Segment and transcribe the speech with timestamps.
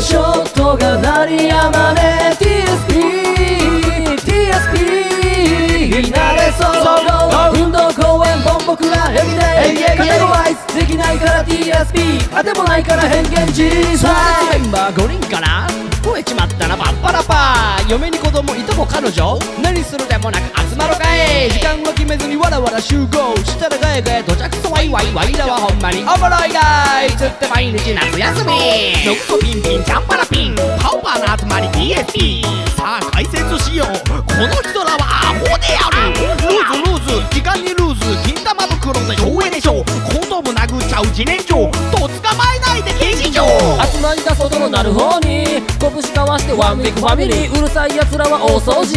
[0.00, 3.18] ショットが鳴りやまね TSP
[4.16, 6.70] TSP みんなでソロ
[7.52, 14.14] 運動公園ボ僕らエビデイカテゴライズできないから TSP あてもないから偏見小さ
[14.52, 15.66] メンバー5人かな
[16.04, 19.38] 超えちまったらパッパラパー嫁に子供いとこ彼女。
[19.62, 20.97] 何するでもなく集まろう。
[21.44, 28.58] い時間は決めずにわらわら集合したらガヤガヤ到着とワイワイワイらはほんまにおもろいがいつって毎日夏休み。
[29.06, 32.42] ノクソピンピンチャンパラピンパオパーの集まり DSP
[32.74, 33.38] さあ解説
[33.70, 33.88] しよう。
[34.26, 36.10] この人らはアホである。
[36.18, 37.34] ルーズルーズ。
[37.34, 41.70] 時間にルーズ金玉袋で省エでしょ後頭部殴っちゃう自然薯。
[41.90, 43.44] と捕まえないで刑事長。
[43.86, 45.27] 集まりだ外のなる方に。
[46.48, 48.96] してワンビッグファミリーうるさい奴らは大掃除。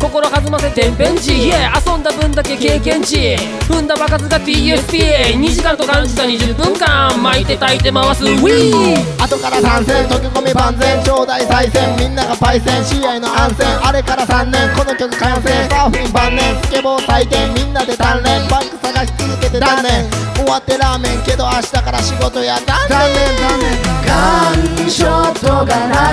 [0.00, 3.36] 心弾ませ天変地 Yeah 遊んだ分だけ経験値。
[3.68, 7.12] 踏んだ場数が TSP2 時間と感じた20分間。
[7.20, 8.24] 巻いて炊いて回す。
[8.24, 11.96] ウィー後から参戦溶け込み万全頂戴再戦。
[11.98, 13.68] みんながパイセン試合の安全。
[13.84, 14.72] あれから3年。
[14.76, 15.50] この曲完成。
[15.68, 18.48] サーフィン晩年スケボー採点みんなで鍛錬。
[18.48, 20.08] バンク探し続けて断念。
[20.36, 21.22] 終わってラーメン。
[21.24, 23.55] けど明日から仕事や断念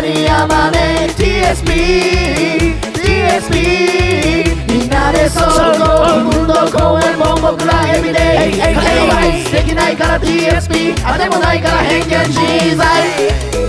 [0.02, 5.47] りやまねえ TSP TSP みんなでソロ
[6.31, 13.62] 運動公園も僕らエビデイできないから TSP あてもないから変幻自在